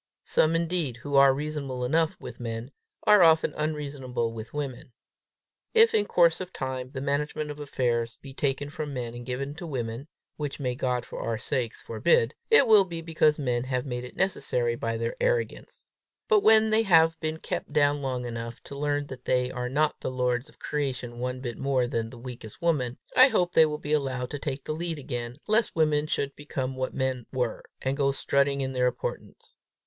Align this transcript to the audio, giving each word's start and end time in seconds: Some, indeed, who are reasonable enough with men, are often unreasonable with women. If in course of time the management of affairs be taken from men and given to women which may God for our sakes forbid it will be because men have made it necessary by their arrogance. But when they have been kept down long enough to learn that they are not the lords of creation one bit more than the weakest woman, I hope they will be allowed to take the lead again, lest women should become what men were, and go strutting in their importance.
Some, 0.23 0.55
indeed, 0.55 0.97
who 0.97 1.13
are 1.15 1.31
reasonable 1.31 1.85
enough 1.85 2.15
with 2.19 2.39
men, 2.39 2.71
are 3.03 3.21
often 3.21 3.53
unreasonable 3.55 4.33
with 4.33 4.51
women. 4.51 4.93
If 5.75 5.93
in 5.93 6.07
course 6.07 6.41
of 6.41 6.51
time 6.51 6.89
the 6.89 7.01
management 7.01 7.51
of 7.51 7.59
affairs 7.59 8.17
be 8.19 8.33
taken 8.33 8.71
from 8.71 8.95
men 8.95 9.13
and 9.13 9.27
given 9.27 9.53
to 9.57 9.67
women 9.67 10.07
which 10.37 10.59
may 10.59 10.73
God 10.73 11.05
for 11.05 11.19
our 11.21 11.37
sakes 11.37 11.83
forbid 11.83 12.33
it 12.49 12.65
will 12.65 12.83
be 12.83 13.01
because 13.01 13.37
men 13.37 13.65
have 13.65 13.85
made 13.85 14.03
it 14.03 14.15
necessary 14.15 14.75
by 14.75 14.97
their 14.97 15.15
arrogance. 15.21 15.85
But 16.27 16.39
when 16.41 16.71
they 16.71 16.81
have 16.81 17.19
been 17.19 17.37
kept 17.37 17.71
down 17.71 18.01
long 18.01 18.25
enough 18.25 18.59
to 18.63 18.75
learn 18.75 19.05
that 19.05 19.25
they 19.25 19.51
are 19.51 19.69
not 19.69 19.99
the 20.01 20.09
lords 20.09 20.49
of 20.49 20.57
creation 20.57 21.19
one 21.19 21.41
bit 21.41 21.59
more 21.59 21.85
than 21.85 22.09
the 22.09 22.17
weakest 22.17 22.59
woman, 22.59 22.97
I 23.15 23.27
hope 23.27 23.53
they 23.53 23.67
will 23.67 23.77
be 23.77 23.93
allowed 23.93 24.31
to 24.31 24.39
take 24.39 24.63
the 24.63 24.73
lead 24.73 24.97
again, 24.97 25.35
lest 25.47 25.75
women 25.75 26.07
should 26.07 26.35
become 26.35 26.75
what 26.75 26.91
men 26.95 27.27
were, 27.31 27.61
and 27.83 27.95
go 27.95 28.11
strutting 28.11 28.61
in 28.61 28.73
their 28.73 28.87
importance. 28.87 29.53